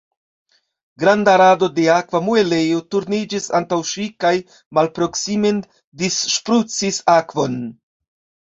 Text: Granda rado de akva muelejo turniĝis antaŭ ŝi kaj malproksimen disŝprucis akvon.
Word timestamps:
Granda 1.01 1.33
rado 1.41 1.67
de 1.75 1.83
akva 1.95 2.21
muelejo 2.29 2.79
turniĝis 2.95 3.47
antaŭ 3.59 3.79
ŝi 3.91 4.07
kaj 4.25 4.33
malproksimen 4.79 5.63
disŝprucis 6.05 7.03
akvon. 7.19 7.63